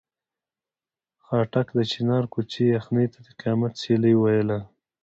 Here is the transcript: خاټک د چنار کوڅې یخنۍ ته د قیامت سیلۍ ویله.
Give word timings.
خاټک 1.25 1.67
د 1.77 1.79
چنار 1.91 2.23
کوڅې 2.33 2.63
یخنۍ 2.77 3.05
ته 3.13 3.19
د 3.25 3.27
قیامت 3.39 3.73
سیلۍ 3.81 4.13
ویله. 4.17 4.59